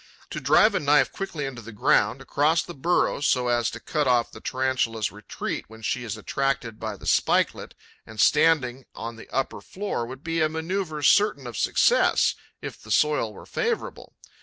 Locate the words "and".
8.03-8.19